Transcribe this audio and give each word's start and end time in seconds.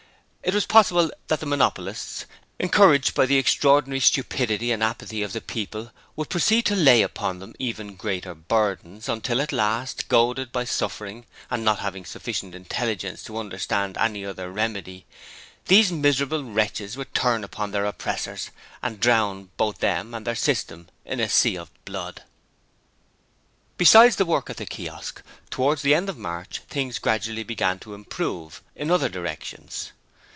It 0.43 0.55
was 0.55 0.65
possible 0.65 1.11
that 1.27 1.39
the 1.39 1.45
monopolists, 1.45 2.25
encouraged 2.59 3.13
by 3.13 3.27
the 3.27 3.37
extraordinary 3.37 3.99
stupidity 3.99 4.71
and 4.71 4.81
apathy 4.81 5.21
of 5.21 5.33
the 5.33 5.39
people 5.39 5.91
would 6.15 6.29
proceed 6.31 6.65
to 6.65 6.75
lay 6.75 7.03
upon 7.03 7.37
them 7.37 7.53
even 7.59 7.95
greater 7.95 8.33
burdens, 8.33 9.07
until 9.07 9.39
at 9.39 9.51
last, 9.51 10.07
goaded 10.09 10.51
by 10.51 10.63
suffering, 10.65 11.27
and 11.51 11.63
not 11.63 11.77
having 11.79 12.05
sufficient 12.05 12.55
intelligence 12.55 13.21
to 13.25 13.37
understand 13.37 13.99
any 13.99 14.25
other 14.25 14.51
remedy, 14.51 15.05
these 15.67 15.91
miserable 15.91 16.43
wretches 16.43 16.97
would 16.97 17.13
turn 17.13 17.43
upon 17.43 17.69
their 17.69 17.85
oppressors 17.85 18.49
and 18.81 18.99
drown 18.99 19.51
both 19.57 19.77
them 19.77 20.15
and 20.15 20.25
their 20.25 20.35
System 20.35 20.89
in 21.05 21.19
a 21.19 21.29
sea 21.29 21.55
of 21.55 21.69
blood. 21.85 22.23
Besides 23.77 24.15
the 24.15 24.25
work 24.25 24.49
at 24.49 24.57
the 24.57 24.65
Kiosk, 24.65 25.21
towards 25.51 25.83
the 25.83 25.93
end 25.93 26.09
of 26.09 26.17
March 26.17 26.61
things 26.67 26.97
gradually 26.97 27.43
began 27.43 27.77
to 27.79 27.93
improve 27.93 28.63
in 28.75 28.89
other 28.89 29.07
directions. 29.07 29.91